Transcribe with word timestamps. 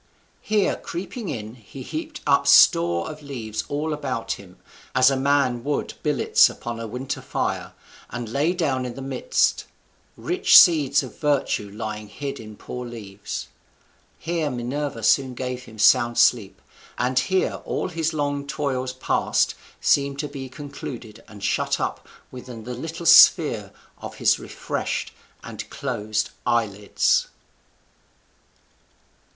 Here 0.41 0.77
creeping 0.77 1.29
in, 1.29 1.53
he 1.53 1.83
heaped 1.83 2.21
up 2.25 2.47
store 2.47 3.07
of 3.11 3.21
leaves 3.21 3.63
all 3.69 3.93
about 3.93 4.31
him, 4.31 4.57
as 4.95 5.11
a 5.11 5.15
man 5.15 5.63
would 5.63 5.93
billets 6.01 6.49
upon 6.49 6.79
a 6.79 6.87
winter 6.87 7.21
fire, 7.21 7.73
and 8.09 8.27
lay 8.27 8.53
down 8.53 8.83
in 8.83 8.95
the 8.95 9.01
midst. 9.03 9.65
Rich 10.17 10.57
seed 10.57 11.03
of 11.03 11.19
virtue 11.19 11.69
lying 11.69 12.07
hid 12.07 12.39
in 12.39 12.55
poor 12.57 12.83
leaves! 12.83 13.49
Here 14.17 14.49
Minerva 14.49 15.03
soon 15.03 15.35
gave 15.35 15.65
him 15.65 15.77
sound 15.77 16.17
sleep; 16.17 16.59
and 16.97 17.19
here 17.19 17.61
all 17.63 17.89
his 17.89 18.11
long 18.11 18.47
toils 18.47 18.93
past 18.93 19.53
seemed 19.79 20.17
to 20.17 20.27
be 20.27 20.49
concluded 20.49 21.23
and 21.27 21.43
shut 21.43 21.79
up 21.79 22.07
within 22.31 22.63
the 22.63 22.73
little 22.73 23.05
sphere 23.05 23.71
of 23.99 24.15
his 24.15 24.39
refreshed 24.39 25.11
and 25.43 25.69
closed 25.69 26.31
eyelids. 26.43 27.27